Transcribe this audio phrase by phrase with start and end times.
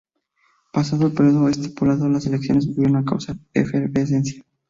[0.73, 4.43] Pasado el periodo estipulado las elecciones volvieron a causar efervescencia.